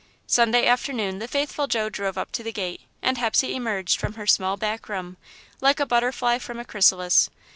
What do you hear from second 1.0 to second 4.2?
the faithful Joe drove up to the gate, and Hepsey emerged from